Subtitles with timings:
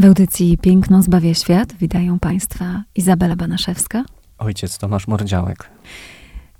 [0.00, 4.04] W audycji Piękno zbawia świat witają Państwa Izabela Banaszewska,
[4.38, 5.70] ojciec Tomasz Mordziałek.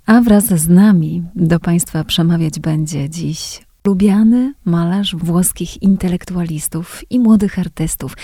[0.05, 7.59] A wraz z nami do Państwa przemawiać będzie dziś lubiany malarz włoskich intelektualistów i młodych
[7.59, 8.17] artystów.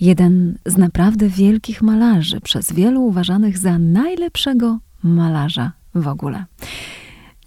[0.00, 6.44] Jeden z naprawdę wielkich malarzy, przez wielu uważanych za najlepszego malarza w ogóle.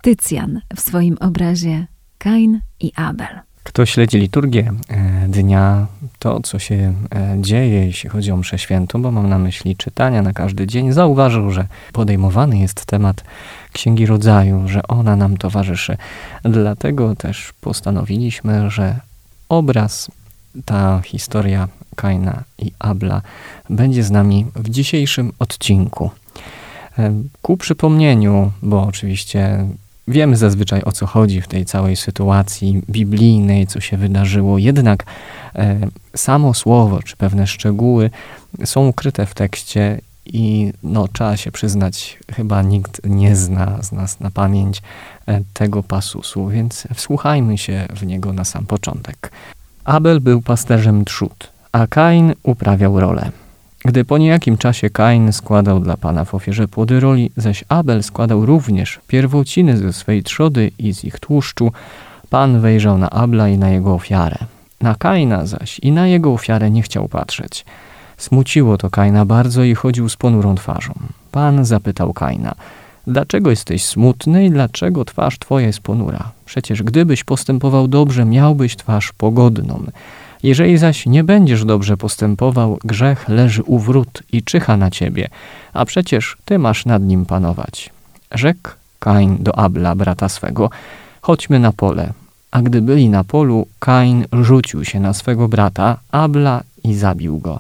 [0.02, 1.88] Tycjan w swoim obrazie
[2.18, 3.40] Kain i Abel.
[3.64, 5.88] Kto śledzi liturgię e, dnia,
[6.20, 10.22] to co się e, dzieje, jeśli chodzi o mszę świętą, bo mam na myśli czytania
[10.22, 13.24] na każdy dzień, zauważył, że podejmowany jest temat
[13.74, 15.98] Księgi Rodzaju, że ona nam towarzyszy.
[16.44, 19.00] Dlatego też postanowiliśmy, że
[19.50, 20.12] obraz,
[20.66, 23.22] ta historia Kaina i Abla
[23.70, 26.12] będzie z nami w dzisiejszym odcinku.
[27.00, 29.68] E, ku przypomnieniu, bo oczywiście
[30.08, 35.06] Wiemy zazwyczaj o co chodzi w tej całej sytuacji biblijnej, co się wydarzyło, jednak
[35.56, 35.80] e,
[36.16, 38.10] samo słowo czy pewne szczegóły
[38.66, 44.20] są ukryte w tekście i no, trzeba się przyznać, chyba nikt nie zna z nas
[44.20, 44.82] na pamięć
[45.26, 49.32] e, tego pasusu, więc wsłuchajmy się w niego na sam początek.
[49.84, 53.32] Abel był pasterzem trzód, a Kain uprawiał rolę.
[53.88, 58.46] Gdy po niejakim czasie Kain składał dla Pana w ofierze płody roli, zaś Abel składał
[58.46, 61.72] również pierwociny ze swej trzody i z ich tłuszczu,
[62.30, 64.38] Pan wejrzał na Abla i na jego ofiarę.
[64.82, 67.66] Na Kaina zaś i na jego ofiarę nie chciał patrzeć.
[68.18, 70.94] Smuciło to Kaina bardzo i chodził z ponurą twarzą.
[71.32, 72.56] Pan zapytał Kaina,
[73.08, 76.32] dlaczego jesteś smutny i dlaczego twarz twoja jest ponura?
[76.46, 79.84] Przecież gdybyś postępował dobrze, miałbyś twarz pogodną.
[80.48, 85.28] Jeżeli zaś nie będziesz dobrze postępował, grzech leży u wrót i czyha na ciebie,
[85.74, 87.90] a przecież ty masz nad nim panować.
[88.32, 88.70] Rzekł
[89.00, 90.70] Kain do Abla, brata swego,
[91.22, 92.14] chodźmy na pole.
[92.52, 97.60] A gdy byli na polu, Kain rzucił się na swego brata, Abla, i zabił go.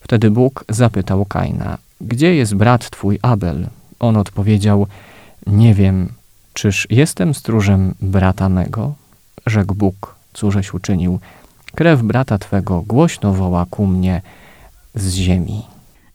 [0.00, 3.66] Wtedy Bóg zapytał Kaina, gdzie jest brat twój Abel?
[4.00, 4.86] On odpowiedział,
[5.46, 6.08] nie wiem,
[6.52, 8.94] czyż jestem stróżem brata mego?
[9.46, 11.18] Rzekł Bóg, cóżeś uczynił?
[11.80, 14.22] Krew brata Twego głośno woła ku mnie
[14.94, 15.62] z ziemi.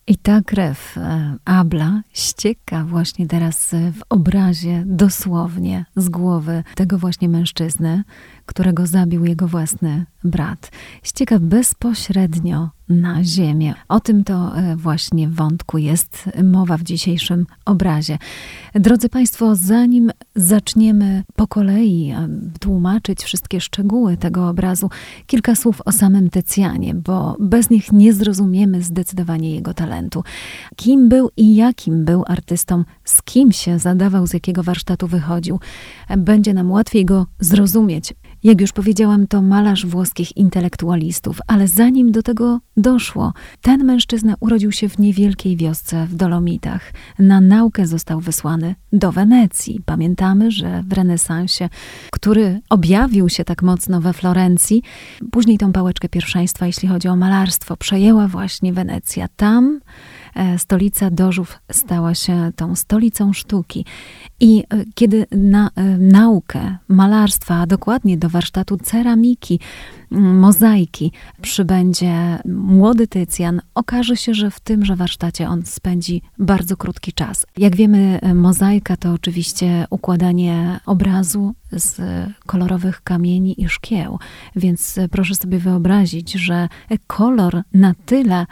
[0.07, 7.29] I ta krew e, Abla ścieka właśnie teraz w obrazie dosłownie z głowy tego właśnie
[7.29, 8.03] mężczyzny,
[8.45, 10.71] którego zabił jego własny brat.
[11.03, 13.73] Ścieka bezpośrednio na ziemię.
[13.87, 18.17] O tym to e, właśnie wątku jest mowa w dzisiejszym obrazie.
[18.75, 22.27] Drodzy Państwo, zanim zaczniemy po kolei e,
[22.59, 24.89] tłumaczyć wszystkie szczegóły tego obrazu,
[25.25, 30.23] kilka słów o samym Tycjanie, bo bez nich nie zrozumiemy zdecydowanie jego talentu.
[30.75, 35.59] Kim był i jakim był artystą, z kim się zadawał, z jakiego warsztatu wychodził.
[36.17, 38.13] Będzie nam łatwiej go zrozumieć.
[38.45, 44.71] Jak już powiedziałam, to malarz włoskich intelektualistów, ale zanim do tego doszło, ten mężczyzna urodził
[44.71, 46.93] się w niewielkiej wiosce w Dolomitach.
[47.19, 49.81] Na naukę został wysłany do Wenecji.
[49.85, 51.69] Pamiętamy, że w renesansie,
[52.11, 54.83] który objawił się tak mocno we Florencji,
[55.31, 59.27] później tą pałeczkę pierwszeństwa, jeśli chodzi o malarstwo, przejęła właśnie Wenecja.
[59.35, 59.79] Tam
[60.57, 63.85] stolica Dożów stała się tą stolicą sztuki.
[64.39, 69.59] I e, kiedy na e, naukę malarstwa, a dokładnie do warsztatu ceramiki,
[70.11, 77.45] mozaiki przybędzie młody Tycjan, okaże się, że w tymże warsztacie on spędzi bardzo krótki czas.
[77.57, 82.01] Jak wiemy, mozaika to oczywiście układanie obrazu z
[82.45, 84.19] kolorowych kamieni i szkieł,
[84.55, 86.69] więc proszę sobie wyobrazić, że
[87.07, 88.45] kolor na tyle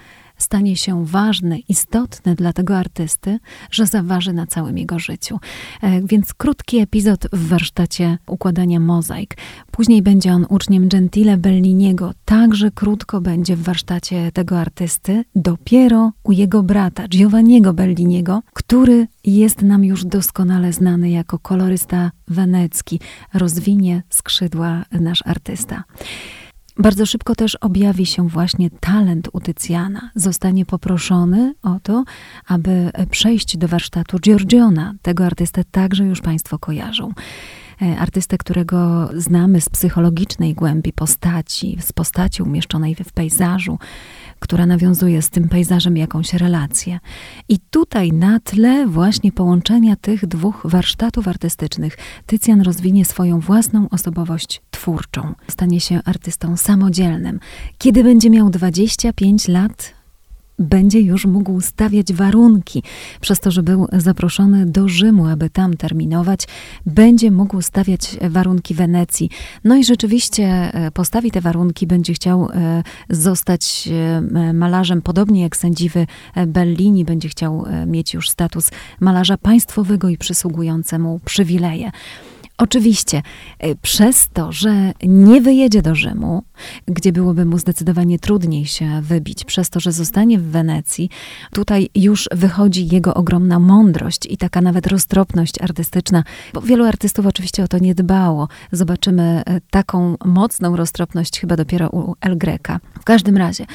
[0.43, 3.39] stanie się ważny, istotny dla tego artysty,
[3.71, 5.39] że zaważy na całym jego życiu.
[5.81, 9.37] E, więc krótki epizod w warsztacie układania mozaik.
[9.71, 12.13] Później będzie on uczniem Gentile Belliniego.
[12.25, 15.25] Także krótko będzie w warsztacie tego artysty.
[15.35, 22.99] Dopiero u jego brata Giovanniego Belliniego, który jest nam już doskonale znany jako kolorysta wenecki.
[23.33, 25.83] Rozwinie skrzydła nasz artysta.
[26.77, 30.11] Bardzo szybko też objawi się właśnie talent u Tycjana.
[30.15, 32.03] Zostanie poproszony o to,
[32.47, 34.93] aby przejść do warsztatu Giorgiona.
[35.01, 37.13] Tego artystę także już Państwo kojarzą.
[37.81, 43.79] e, artystę, którego znamy z psychologicznej głębi postaci, z postaci umieszczonej w pejzażu,
[44.43, 46.99] która nawiązuje z tym pejzażem jakąś relację.
[47.49, 54.61] I tutaj na tle właśnie połączenia tych dwóch warsztatów artystycznych Tycjan rozwinie swoją własną osobowość
[54.71, 55.33] twórczą.
[55.47, 57.39] Stanie się artystą samodzielnym.
[57.77, 59.93] Kiedy będzie miał 25 lat,
[60.59, 62.83] będzie już mógł stawiać warunki.
[63.21, 66.47] Przez to, że był zaproszony do Rzymu, aby tam terminować,
[66.85, 69.29] będzie mógł stawiać warunki Wenecji.
[69.63, 75.57] No i rzeczywiście e, postawi te warunki, będzie chciał e, zostać e, malarzem, podobnie jak
[75.57, 76.07] sędziwy
[76.47, 81.91] Bellini, będzie chciał mieć już status malarza państwowego i przysługujące mu przywileje.
[82.57, 83.21] Oczywiście,
[83.59, 86.43] e, przez to, że nie wyjedzie do Rzymu,
[86.85, 91.09] gdzie byłoby mu zdecydowanie trudniej się wybić, przez to, że zostanie w Wenecji,
[91.51, 96.23] tutaj już wychodzi jego ogromna mądrość i taka nawet roztropność artystyczna,
[96.53, 98.47] bo wielu artystów oczywiście o to nie dbało.
[98.71, 102.79] Zobaczymy e, taką mocną roztropność chyba dopiero u El Greca.
[103.01, 103.65] W każdym razie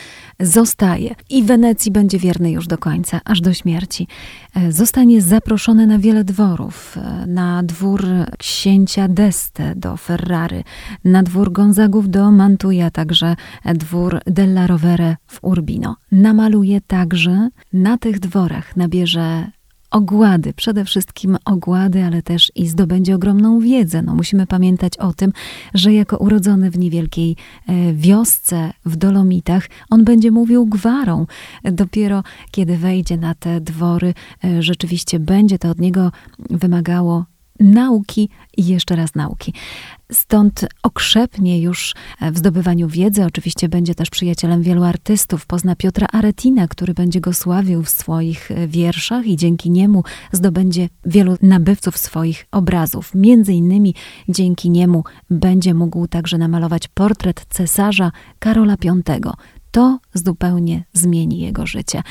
[0.40, 4.08] zostaje i Wenecji będzie wierny już do końca, aż do śmierci.
[4.54, 6.96] E, zostanie zaproszony na wiele dworów,
[7.26, 8.06] na dwór
[8.38, 10.64] księcia księcia d'Este do Ferrary,
[11.04, 13.36] na dwór Gonzagów do Mantuja, także
[13.74, 15.96] dwór della Rovere w Urbino.
[16.12, 19.50] Namaluje także na tych dworach, nabierze
[19.90, 24.02] ogłady, przede wszystkim ogłady, ale też i zdobędzie ogromną wiedzę.
[24.02, 25.32] No, musimy pamiętać o tym,
[25.74, 27.36] że jako urodzony w niewielkiej
[27.66, 31.26] e, wiosce w Dolomitach, on będzie mówił gwarą.
[31.64, 34.14] Dopiero kiedy wejdzie na te dwory,
[34.44, 36.12] e, rzeczywiście będzie to od niego
[36.50, 37.24] wymagało
[37.60, 39.52] nauki i jeszcze raz nauki.
[40.12, 43.24] Stąd okrzepnie już w zdobywaniu wiedzy.
[43.24, 45.46] Oczywiście będzie też przyjacielem wielu artystów.
[45.46, 51.36] Pozna Piotra Aretina, który będzie go sławił w swoich wierszach i dzięki niemu zdobędzie wielu
[51.42, 53.14] nabywców swoich obrazów.
[53.14, 53.94] Między innymi
[54.28, 59.02] dzięki niemu będzie mógł także namalować portret cesarza Karola V
[59.70, 62.02] to zupełnie zmieni jego życie.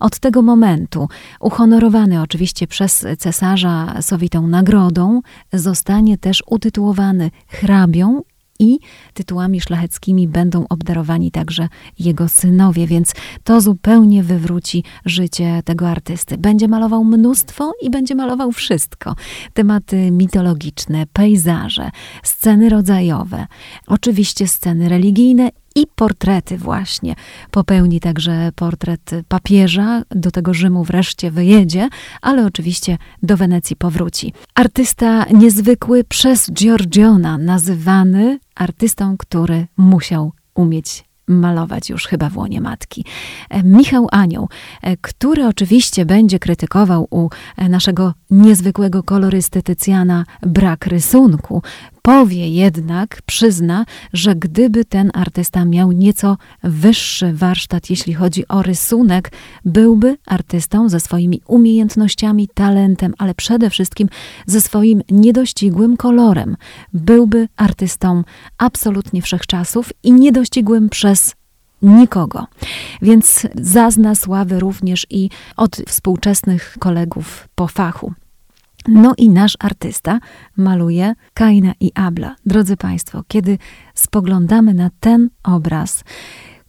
[0.00, 1.08] Od tego momentu,
[1.40, 5.20] uhonorowany oczywiście przez cesarza sowitą nagrodą,
[5.52, 8.22] zostanie też utytułowany hrabią
[8.58, 8.78] i
[9.14, 11.68] tytułami szlacheckimi będą obdarowani także
[11.98, 13.12] jego synowie, więc
[13.44, 16.38] to zupełnie wywróci życie tego artysty.
[16.38, 19.14] Będzie malował mnóstwo i będzie malował wszystko.
[19.54, 21.90] Tematy mitologiczne, pejzaże,
[22.22, 23.46] sceny rodzajowe,
[23.86, 27.14] oczywiście sceny religijne i portrety właśnie.
[27.50, 31.88] Popełni także portret papieża, do tego Rzymu wreszcie wyjedzie,
[32.22, 34.32] ale oczywiście do Wenecji powróci.
[34.54, 43.04] Artysta niezwykły przez Giorgiona, nazywany artystą, który musiał umieć malować już chyba w łonie matki.
[43.50, 44.48] E, Michał Anioł,
[44.82, 51.62] e, który oczywiście będzie krytykował u e, naszego niezwykłego kolorysty Tycjana brak rysunku,
[52.06, 59.32] powie jednak, przyzna, że gdyby ten artysta miał nieco wyższy warsztat, jeśli chodzi o rysunek,
[59.64, 64.08] byłby artystą ze swoimi umiejętnościami, talentem, ale przede wszystkim
[64.46, 66.56] ze swoim niedościgłym kolorem.
[66.92, 68.24] Byłby artystą
[68.58, 71.34] absolutnie wszechczasów i niedościgłym przez
[71.82, 72.46] nikogo.
[73.02, 78.12] Więc zazna sławy również i od współczesnych kolegów po fachu.
[78.88, 80.20] No i nasz artysta
[80.56, 82.36] maluje Kaina i Abla.
[82.46, 83.58] Drodzy Państwo, kiedy
[83.94, 86.04] spoglądamy na ten obraz,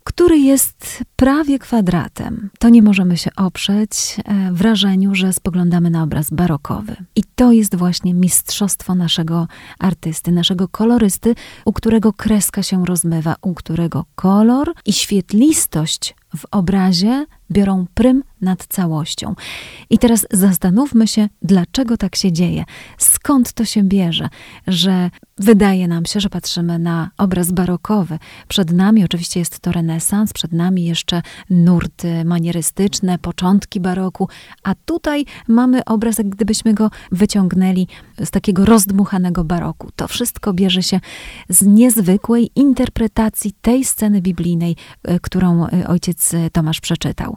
[0.06, 3.92] który jest prawie kwadratem, to nie możemy się oprzeć
[4.26, 6.96] e, wrażeniu, że spoglądamy na obraz barokowy.
[7.16, 9.48] I to jest właśnie mistrzostwo naszego
[9.80, 17.26] artysty, naszego kolorysty, u którego kreska się rozmywa, u którego kolor i świetlistość w obrazie
[17.52, 19.36] biorą prym nad całością.
[19.90, 22.64] I teraz zastanówmy się, dlaczego tak się dzieje.
[22.98, 24.30] Skąd to się bierze,
[24.68, 28.20] że wydaje nam się, że patrzymy na obraz barokowy.
[28.48, 34.30] Przed nami oczywiście jest to renesans, przed nami jeszcze nurty manierystyczne, początki baroku,
[34.64, 37.88] a tutaj mamy obraz, jak gdybyśmy go wyciągnęli
[38.20, 39.90] z takiego rozdmuchanego baroku.
[39.96, 41.00] To wszystko bierze się
[41.50, 47.35] z niezwykłej interpretacji tej sceny biblijnej, e, którą e, ojciec Tomasz przeczytał.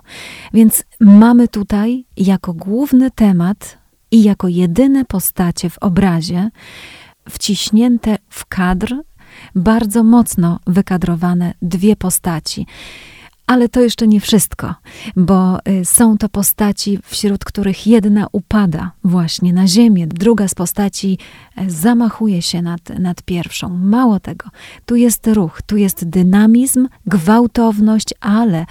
[0.54, 3.78] Więc mamy tutaj jako główny temat
[4.10, 6.50] i jako jedyne postacie w obrazie
[7.28, 8.94] wciśnięte w kadr
[9.54, 12.66] bardzo mocno wykadrowane dwie postaci.
[13.46, 14.74] Ale to jeszcze nie wszystko,
[15.16, 21.18] bo y, są to postaci, wśród których jedna upada właśnie na ziemię, druga z postaci
[21.56, 23.68] e, zamachuje się nad, nad pierwszą.
[23.68, 24.50] Mało tego,
[24.86, 28.66] tu jest ruch, tu jest dynamizm, gwałtowność, ale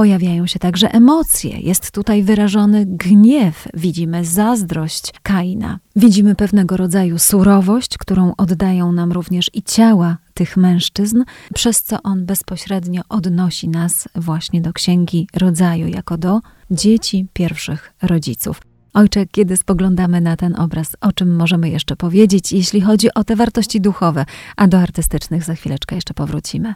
[0.00, 1.60] Pojawiają się także emocje.
[1.60, 5.78] Jest tutaj wyrażony gniew, widzimy zazdrość Kaina.
[5.96, 11.22] Widzimy pewnego rodzaju surowość, którą oddają nam również i ciała tych mężczyzn,
[11.54, 16.40] przez co on bezpośrednio odnosi nas właśnie do księgi rodzaju, jako do
[16.70, 18.60] dzieci pierwszych rodziców.
[18.94, 23.36] Ojcze, kiedy spoglądamy na ten obraz, o czym możemy jeszcze powiedzieć, jeśli chodzi o te
[23.36, 24.24] wartości duchowe,
[24.56, 26.74] a do artystycznych za chwileczkę jeszcze powrócimy.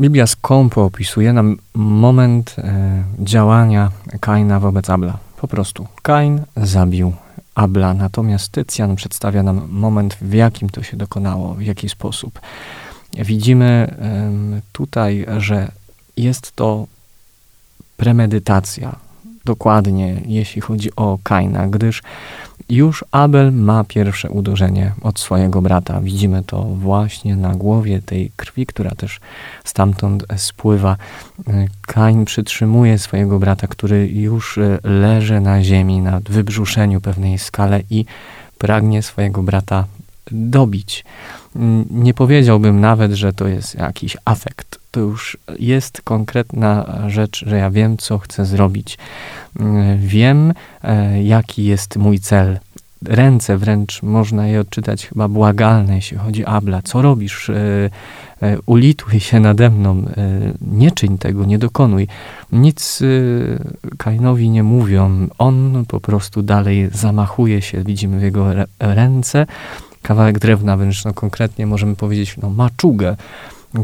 [0.00, 3.90] Biblia skąpo opisuje nam moment e, działania
[4.20, 5.18] Kaina wobec Abla.
[5.40, 7.12] Po prostu Kain zabił
[7.54, 12.40] Abla, natomiast Tycjan przedstawia nam moment, w jakim to się dokonało, w jaki sposób.
[13.14, 14.30] Widzimy e,
[14.72, 15.72] tutaj, że
[16.16, 16.86] jest to
[17.96, 18.96] premedytacja,
[19.44, 22.02] dokładnie, jeśli chodzi o Kaina, gdyż
[22.70, 26.00] już Abel ma pierwsze uderzenie od swojego brata.
[26.00, 29.20] Widzimy to właśnie na głowie tej krwi, która też
[29.64, 30.96] stamtąd spływa.
[31.86, 38.04] Kain przytrzymuje swojego brata, który już leży na ziemi, na wybrzuszeniu pewnej skale i
[38.58, 39.84] pragnie swojego brata
[40.30, 41.04] dobić.
[41.90, 44.79] Nie powiedziałbym nawet, że to jest jakiś afekt.
[44.90, 48.98] To już jest konkretna rzecz, że ja wiem, co chcę zrobić.
[49.98, 50.52] Wiem,
[50.84, 52.58] e, jaki jest mój cel.
[53.04, 56.82] Ręce wręcz można je odczytać chyba błagalne, jeśli chodzi o Abla.
[56.82, 57.50] Co robisz?
[57.50, 57.54] E,
[58.42, 60.04] e, ulituj się nade mną.
[60.60, 62.08] Nie czyń tego, nie dokonuj.
[62.52, 63.02] Nic
[63.98, 65.28] Kainowi nie mówią.
[65.38, 67.84] On po prostu dalej zamachuje się.
[67.84, 68.46] Widzimy w jego
[68.78, 69.46] ręce
[70.02, 73.16] kawałek drewna, wręcz no, konkretnie możemy powiedzieć no, maczugę,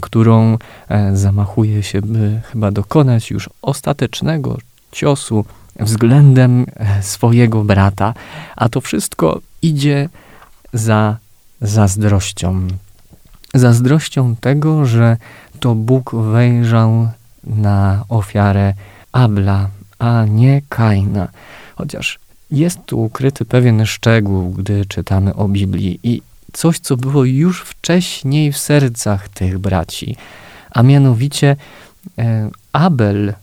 [0.02, 4.58] którą e, zamachuje się, by chyba dokonać już ostatecznego
[4.92, 5.44] ciosu
[5.80, 8.14] względem e, swojego brata,
[8.56, 10.08] a to wszystko idzie
[10.72, 11.16] za
[11.60, 12.68] zazdrością.
[13.54, 15.16] Zazdrością tego, że
[15.60, 17.08] to Bóg wejrzał
[17.44, 18.74] na ofiarę
[19.12, 21.28] Abla, a nie Kaina.
[21.76, 22.18] Chociaż
[22.50, 26.22] jest tu ukryty pewien szczegół, gdy czytamy o Biblii i
[26.56, 30.16] coś, co było już wcześniej w sercach tych braci,
[30.70, 31.56] a mianowicie
[32.18, 33.34] e, Abel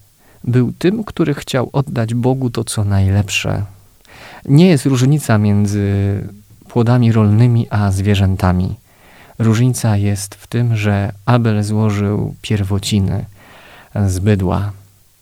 [0.43, 3.65] był tym, który chciał oddać Bogu to, co najlepsze.
[4.45, 5.87] Nie jest różnica między
[6.67, 8.75] płodami rolnymi a zwierzętami.
[9.39, 13.25] Różnica jest w tym, że Abel złożył pierwociny
[14.05, 14.71] z bydła,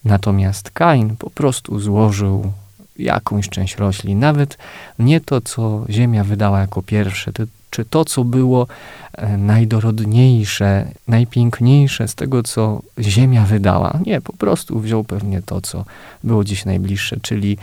[0.05, 2.51] natomiast Kain po prostu złożył
[2.99, 4.57] jakąś część roślin, nawet
[4.99, 7.33] nie to, co ziemia wydała jako pierwsze,
[7.71, 8.67] czy to, co było
[9.13, 13.99] e, najdorodniejsze, najpiękniejsze z tego, co ziemia wydała.
[14.05, 15.85] Nie, po prostu wziął pewnie to, co
[16.23, 17.57] było dziś najbliższe, czyli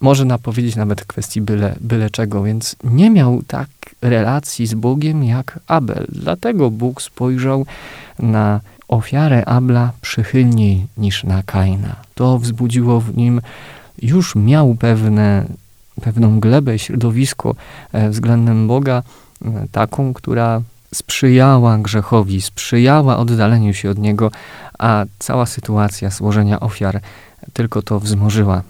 [0.00, 3.68] można powiedzieć nawet kwestii byle, byle czego, więc nie miał tak
[4.02, 6.06] relacji z Bogiem jak Abel.
[6.08, 7.66] Dlatego Bóg spojrzał
[8.18, 11.96] na ofiarę Abla przychylniej niż na Kaina.
[12.14, 13.40] To wzbudziło w nim
[14.02, 15.44] już miał pewne,
[16.00, 17.54] pewną glebę, środowisko
[17.92, 19.02] e, względem Boga,
[19.72, 20.62] taką, która
[20.94, 24.30] sprzyjała grzechowi, sprzyjała oddaleniu się od Niego,
[24.78, 27.00] a cała sytuacja złożenia ofiar
[27.52, 28.62] tylko to wzmożyła.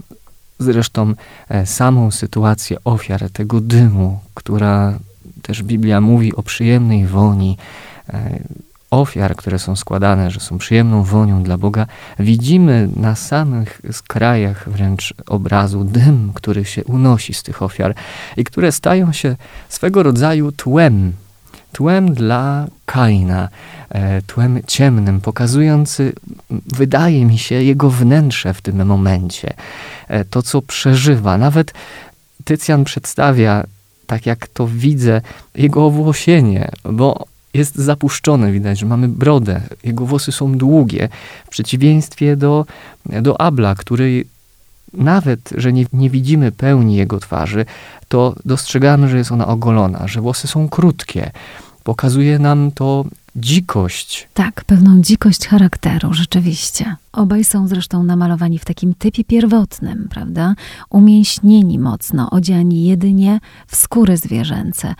[0.59, 1.15] Zresztą
[1.49, 4.99] e, samą sytuację ofiar, tego dymu, która
[5.43, 7.59] też Biblia mówi o przyjemnej woni,
[8.93, 11.87] ofiar, które są składane, że są przyjemną wonią dla Boga,
[12.19, 17.95] widzimy na samych skrajach wręcz obrazu dym, który się unosi z tych ofiar
[18.37, 19.37] i które stają się
[19.69, 21.13] swego rodzaju tłem,
[21.73, 23.49] tłem dla Kaina,
[23.91, 26.13] e, tłem ciemnym, pokazujący,
[26.51, 29.55] wydaje mi się, jego wnętrze w tym momencie,
[30.09, 31.39] e, to co przeżywa.
[31.39, 31.75] Nawet
[32.45, 33.65] Tycjan przedstawia
[34.07, 35.21] tak jak to widzę,
[35.55, 41.09] jego owłosienie, bo jest zapuszczony, widać, że mamy brodę, jego włosy są długie,
[41.47, 42.67] w przeciwieństwie do,
[43.07, 44.25] do Abla, który
[44.93, 47.67] nawet, że nie, nie widzimy pełni jego twarzy,
[48.09, 51.31] to dostrzegamy, że jest ona ogolona, że włosy są krótkie.
[51.85, 53.05] Pokazuje nam to
[53.37, 54.29] dzikość.
[54.35, 56.97] Tak, pewną dzikość charakteru, rzeczywiście.
[57.13, 60.55] Obaj są zresztą namalowani w takim typie pierwotnym, prawda?
[60.91, 64.95] Umięśnieni mocno, odziani jedynie w skóry zwierzęce.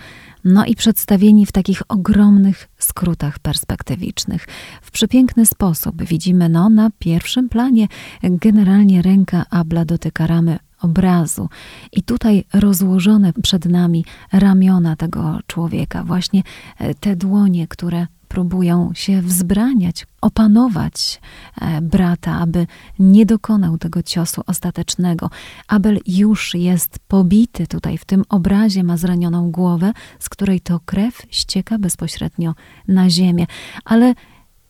[0.45, 4.47] No i przedstawieni w takich ogromnych skrótach perspektywicznych.
[4.83, 7.89] W przepiękny sposób widzimy no, na pierwszym planie
[8.23, 11.49] generalnie ręka Abla dotyka ramy obrazu.
[11.93, 16.43] I tutaj rozłożone przed nami ramiona tego człowieka, właśnie
[16.79, 21.21] e, te dłonie, które próbują się wzbraniać, opanować
[21.61, 22.67] e, brata, aby
[22.99, 25.31] nie dokonał tego ciosu ostatecznego.
[25.69, 31.23] Abel już jest pobity tutaj w tym obrazie, ma zranioną głowę, z której to krew
[31.31, 32.55] ścieka bezpośrednio
[32.89, 33.47] na ziemię.
[33.85, 34.15] Ale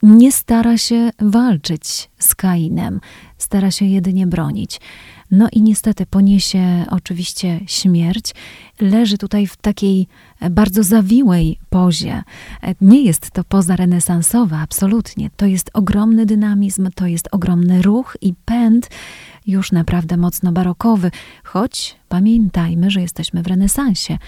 [0.02, 3.00] nie stara się walczyć z Kainem,
[3.38, 4.80] stara się jedynie bronić.
[5.32, 8.34] No i niestety poniesie oczywiście śmierć.
[8.80, 10.06] Leży tutaj w takiej
[10.50, 12.22] bardzo zawiłej pozie.
[12.80, 15.30] Nie jest to poza renesansowa, absolutnie.
[15.36, 18.90] To jest ogromny dynamizm, to jest ogromny ruch i pęd,
[19.46, 21.10] już naprawdę mocno barokowy,
[21.44, 24.18] choć pamiętajmy, że jesteśmy w renesansie.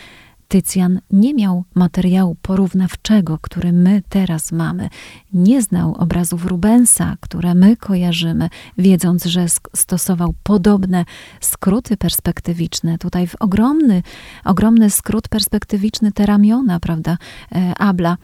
[0.55, 4.89] Tycjan nie miał materiału porównawczego, który my teraz mamy.
[5.33, 9.47] Nie znał obrazów Rubensa, które my kojarzymy, wiedząc, że
[9.77, 11.05] stosował podobne
[11.41, 12.99] skróty perspektywiczne.
[12.99, 14.03] Tutaj w ogromny,
[14.45, 17.19] ogromny skrót perspektywiczny te ramiona, prawda,
[17.53, 18.17] e, Abla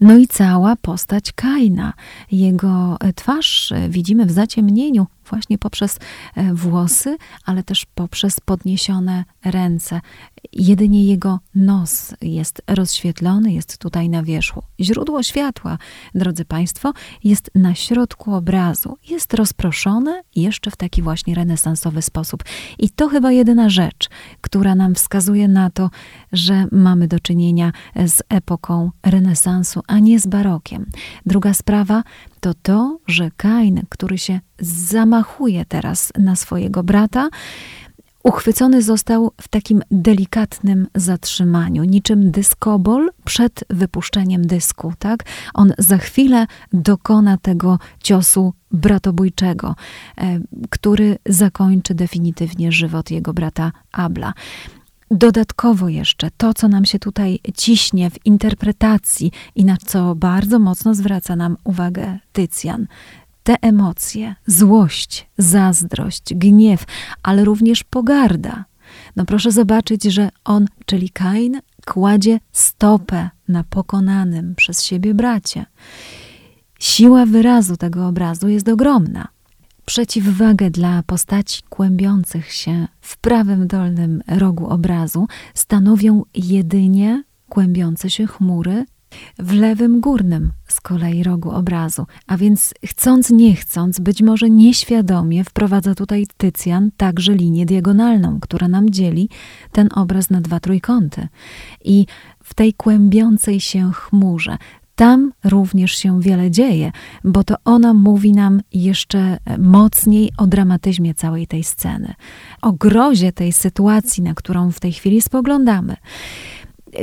[0.00, 1.92] no i cała postać Kaina.
[2.32, 5.98] Jego e, twarz e, widzimy w zaciemnieniu właśnie poprzez
[6.34, 10.00] e, włosy, ale też poprzez podniesione ręce.
[10.52, 14.62] Jedynie jego nos jest rozświetlony, jest tutaj na wierzchu.
[14.80, 15.78] Źródło światła,
[16.14, 16.92] drodzy Państwo,
[17.24, 18.98] jest na środku obrazu.
[19.08, 22.44] Jest rozproszone jeszcze w taki właśnie renesansowy sposób.
[22.78, 24.08] I to chyba jedyna rzecz,
[24.40, 25.90] która nam wskazuje na to,
[26.32, 27.72] że mamy do czynienia
[28.06, 30.86] z epoką renesansu, a nie z barokiem.
[31.26, 32.02] Druga sprawa
[32.40, 37.28] to to, że Kain, który się zamachuje teraz na swojego brata,
[38.26, 45.24] uchwycony został w takim delikatnym zatrzymaniu, niczym dyskobol przed wypuszczeniem dysku, tak?
[45.54, 49.74] On za chwilę dokona tego ciosu bratobójczego,
[50.18, 50.38] e,
[50.70, 54.32] który zakończy definitywnie żywot jego brata Abla.
[55.10, 60.94] Dodatkowo jeszcze to, co nam się tutaj ciśnie w interpretacji i na co bardzo mocno
[60.94, 62.86] zwraca nam uwagę Tycjan,
[63.42, 66.84] te emocje, złość, zazdrość, gniew,
[67.22, 68.64] ale również pogarda.
[69.16, 75.66] No proszę zobaczyć, że on, czyli Kain, kładzie stopę na pokonanym przez siebie bracie.
[76.78, 79.28] Siła wyrazu tego obrazu jest ogromna.
[79.86, 88.84] Przeciwwagę dla postaci kłębiących się w prawym dolnym rogu obrazu stanowią jedynie kłębiące się chmury
[89.38, 95.44] w lewym górnym z kolei rogu obrazu, a więc chcąc nie chcąc, być może nieświadomie
[95.44, 99.28] wprowadza tutaj Tycjan także linię diagonalną, która nam dzieli
[99.72, 101.28] ten obraz na dwa trójkąty.
[101.84, 102.06] I
[102.42, 104.56] w tej kłębiącej się chmurze
[104.96, 106.92] tam również się wiele dzieje,
[107.24, 112.14] bo to ona mówi nam jeszcze mocniej o dramatyzmie całej tej sceny,
[112.62, 115.96] o grozie tej sytuacji, na którą w tej chwili spoglądamy.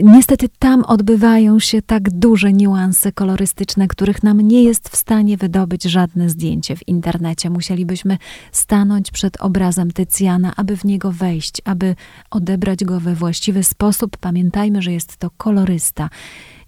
[0.03, 5.83] Niestety tam odbywają się tak duże niuanse kolorystyczne, których nam nie jest w stanie wydobyć
[5.83, 7.49] żadne zdjęcie w internecie.
[7.49, 8.17] Musielibyśmy
[8.51, 11.95] stanąć przed obrazem Tycjana, aby w niego wejść, aby
[12.31, 14.17] odebrać go we właściwy sposób.
[14.17, 16.09] Pamiętajmy, że jest to kolorysta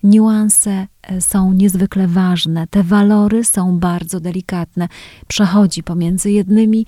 [0.06, 4.88] niuanse e, są niezwykle ważne, te walory są bardzo delikatne.
[5.28, 6.86] Przechodzi pomiędzy jednymi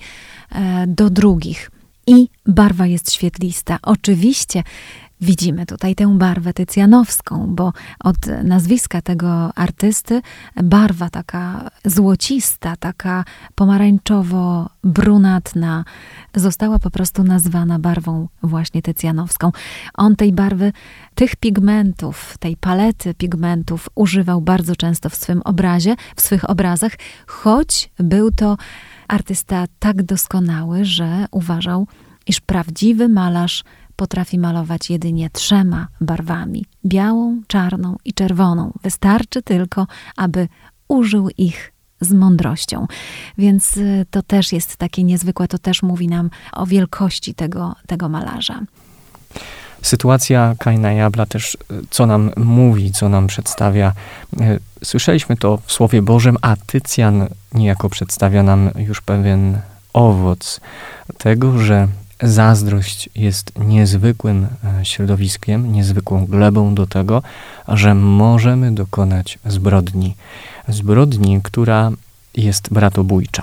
[0.52, 1.70] e, do drugich.
[2.06, 3.78] I barwa jest świetlista.
[3.82, 4.62] Oczywiście
[5.20, 10.22] Widzimy tutaj tę barwę tycjanowską, bo od nazwiska tego artysty
[10.62, 15.84] barwa taka złocista, taka pomarańczowo-brunatna
[16.34, 19.52] została po prostu nazwana barwą właśnie tycjanowską.
[19.94, 20.72] On tej barwy,
[21.14, 26.92] tych pigmentów, tej palety pigmentów używał bardzo często w swym obrazie, w swych obrazach,
[27.26, 28.56] choć był to
[29.08, 31.86] artysta tak doskonały, że uważał,
[32.26, 33.64] iż prawdziwy malarz
[33.98, 38.72] potrafi malować jedynie trzema barwami białą, czarną i czerwoną.
[38.82, 40.48] Wystarczy tylko, aby
[40.88, 42.86] użył ich z mądrością.
[43.38, 48.08] Więc y, to też jest takie niezwykłe, to też mówi nam o wielkości tego, tego
[48.08, 48.60] malarza.
[49.82, 51.58] Sytuacja Kaina i Abla też, y,
[51.90, 53.92] co nam mówi, co nam przedstawia.
[54.40, 59.58] Y, słyszeliśmy to w Słowie Bożym, a Tycjan niejako przedstawia nam już pewien
[59.92, 60.60] owoc
[61.18, 61.88] tego, że
[62.22, 64.46] Zazdrość jest niezwykłym
[64.80, 67.22] e, środowiskiem, niezwykłą glebą do tego,
[67.68, 70.14] że możemy dokonać zbrodni.
[70.68, 71.90] Zbrodni, która
[72.34, 73.42] jest bratobójcza.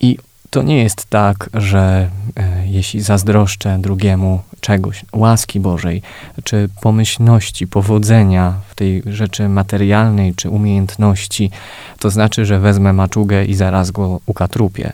[0.00, 0.18] I
[0.50, 6.02] to nie jest tak, że e, jeśli zazdroszczę drugiemu czegoś, łaski Bożej,
[6.44, 11.50] czy pomyślności, powodzenia w tej rzeczy materialnej, czy umiejętności,
[11.98, 14.92] to znaczy, że wezmę maczugę i zaraz go ukatrupię.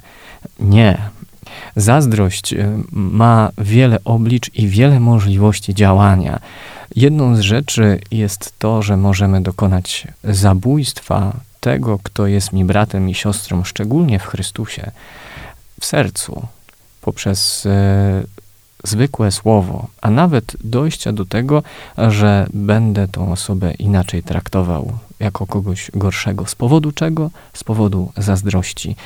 [0.60, 0.98] Nie,
[1.76, 6.40] Zazdrość e, ma wiele oblicz i wiele możliwości działania.
[6.96, 13.14] Jedną z rzeczy jest to, że możemy dokonać zabójstwa tego, kto jest mi bratem i
[13.14, 14.90] siostrą, szczególnie w Chrystusie,
[15.80, 16.46] w sercu,
[17.00, 18.22] poprzez e,
[18.84, 21.62] zwykłe słowo, a nawet dojścia do tego,
[22.08, 26.46] że będę tą osobę inaczej traktował jako kogoś gorszego.
[26.46, 27.30] Z powodu czego?
[27.52, 28.96] Z powodu zazdrości.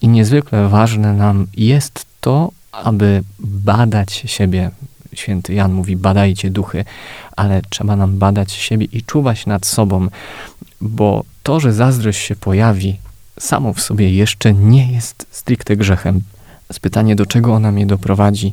[0.00, 4.70] I niezwykle ważne nam jest to, aby badać siebie.
[5.14, 6.84] Święty Jan mówi: badajcie duchy,
[7.36, 10.08] ale trzeba nam badać siebie i czuwać nad sobą,
[10.80, 12.98] bo to, że zazdrość się pojawi,
[13.40, 16.20] samo w sobie jeszcze nie jest stricte grzechem.
[16.72, 18.52] Z pytanie, do czego ona mnie doprowadzi.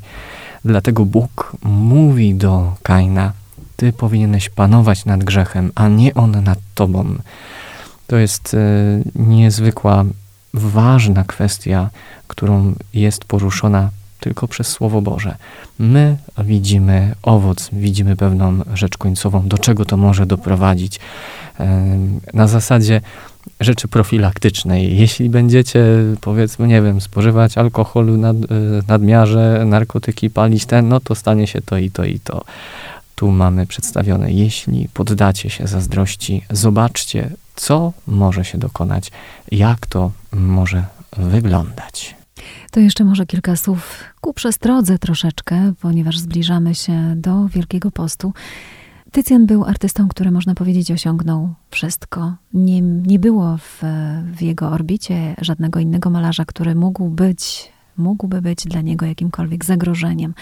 [0.65, 3.33] Dlatego Bóg mówi do Kaina:
[3.79, 7.15] Ty powinieneś panować nad grzechem, a nie on nad tobą.
[8.07, 8.57] To jest e,
[9.15, 10.05] niezwykła,
[10.53, 11.89] ważna kwestia,
[12.27, 13.89] którą jest poruszona
[14.19, 15.35] tylko przez Słowo Boże.
[15.79, 20.99] My widzimy owoc, widzimy pewną rzecz końcową, do czego to może doprowadzić.
[22.33, 23.01] Na zasadzie
[23.59, 24.97] rzeczy profilaktycznej.
[24.97, 25.83] Jeśli będziecie,
[26.21, 28.47] powiedzmy, nie wiem, spożywać alkoholu nad, e,
[28.87, 32.43] nadmiarze, narkotyki, palić ten, no to stanie się to i to i to.
[33.19, 39.11] Tu mamy przedstawione, jeśli poddacie się zazdrości, zobaczcie, co może się dokonać,
[39.51, 40.85] jak to może
[41.17, 42.15] wyglądać.
[42.71, 48.33] To jeszcze może kilka słów ku przestrodze troszeczkę, ponieważ zbliżamy się do Wielkiego Postu.
[49.11, 52.33] Tycjan był artystą, który można powiedzieć osiągnął wszystko.
[52.53, 53.81] Nie, nie było w,
[54.37, 60.33] w jego orbicie żadnego innego malarza, który mógł być mógłby być dla niego jakimkolwiek zagrożeniem.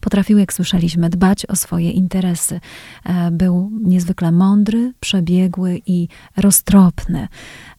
[0.00, 2.60] Potrafił, jak słyszeliśmy, dbać o swoje interesy.
[3.04, 7.28] E, był niezwykle mądry, przebiegły i roztropny.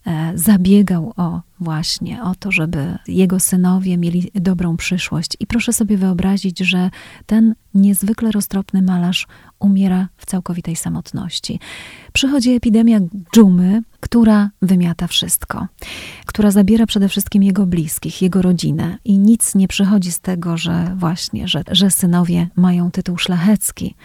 [0.08, 5.38] E, zabiegał o właśnie o to, żeby jego synowie mieli dobrą przyszłość.
[5.40, 6.90] I proszę sobie wyobrazić, że
[7.26, 9.28] ten niezwykle roztropny malarz
[9.60, 11.60] umiera w całkowitej samotności.
[12.14, 13.00] Przychodzi epidemia
[13.36, 15.68] dżumy, która wymiata wszystko,
[16.26, 20.96] która zabiera przede wszystkim jego bliskich, jego rodzinę i nic nie przychodzi z tego, że
[20.98, 23.96] właśnie, że, że synowie mają tytuł szlachecki.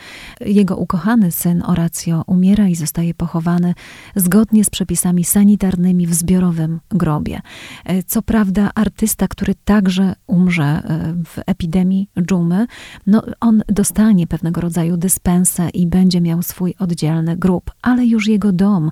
[0.41, 3.75] Jego ukochany syn Horacio umiera i zostaje pochowany
[4.17, 7.41] zgodnie z przepisami sanitarnymi w zbiorowym grobie.
[7.85, 12.67] E, co prawda, artysta, który także umrze e, w epidemii dżumy,
[13.07, 18.53] no, on dostanie pewnego rodzaju dyspensę i będzie miał swój oddzielny grób, ale już jego
[18.53, 18.91] dom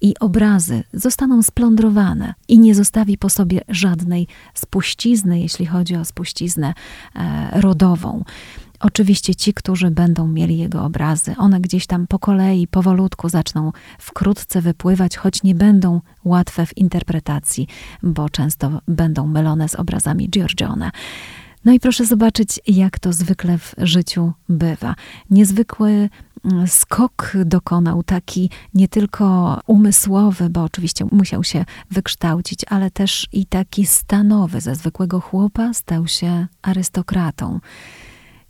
[0.00, 6.74] i obrazy zostaną splądrowane i nie zostawi po sobie żadnej spuścizny, jeśli chodzi o spuściznę
[7.16, 8.24] e, rodową.
[8.82, 14.60] Oczywiście ci, którzy będą mieli jego obrazy, one gdzieś tam po kolei, powolutku zaczną wkrótce
[14.60, 17.68] wypływać, choć nie będą łatwe w interpretacji,
[18.02, 20.90] bo często będą mylone z obrazami Giorgione.
[21.64, 24.94] No i proszę zobaczyć, jak to zwykle w życiu bywa.
[25.30, 26.08] Niezwykły
[26.44, 33.46] mm, skok dokonał taki nie tylko umysłowy, bo oczywiście musiał się wykształcić, ale też i
[33.46, 34.60] taki stanowy.
[34.60, 37.60] Ze zwykłego chłopa stał się arystokratą.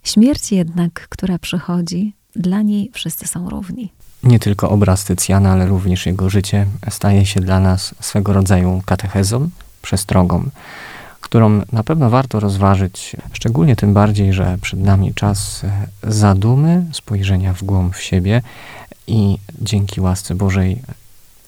[0.03, 3.91] Śmierć jednak, która przychodzi, dla niej wszyscy są równi.
[4.23, 9.49] Nie tylko obraz Tycjana, ale również jego życie staje się dla nas swego rodzaju katechezą,
[9.81, 10.49] przestrogą,
[11.21, 15.61] którą na pewno warto rozważyć, szczególnie tym bardziej, że przed nami czas
[16.03, 18.41] zadumy, spojrzenia w głąb w siebie
[19.07, 20.81] i dzięki łasce Bożej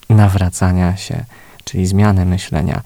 [0.09, 1.25] nawracania się,
[1.63, 2.81] czyli zmiany myślenia,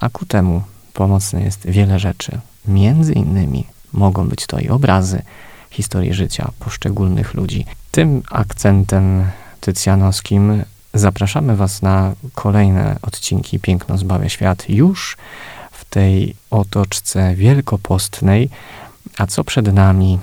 [0.00, 5.22] a ku temu pomocne jest wiele rzeczy, między innymi Mogą być to i obrazy
[5.70, 7.66] historii życia poszczególnych ludzi.
[7.90, 9.24] Tym akcentem
[9.60, 10.62] tycjanowskim
[10.94, 15.16] zapraszamy Was na kolejne odcinki Piękno zbawia świat już
[15.72, 18.50] w tej otoczce wielkopostnej.
[19.18, 20.18] A co przed nami,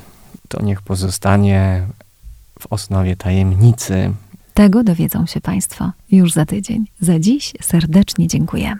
[0.48, 1.88] to niech pozostanie
[2.60, 4.14] w osnowie tajemnicy.
[4.54, 6.86] Tego dowiedzą się Państwo już za tydzień.
[7.00, 8.80] Za dziś serdecznie dziękujemy.